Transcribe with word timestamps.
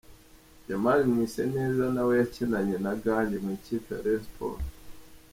Jamal 0.67 0.99
Mwiseneza 1.13 1.85
na 1.95 2.01
we 2.07 2.13
yakinanye 2.21 2.75
na 2.83 2.91
Gangi 3.03 3.37
mu 3.43 3.49
ikipe 3.57 3.89
ya 3.93 4.01
Rayon 4.03 4.23
Sports. 4.27 4.67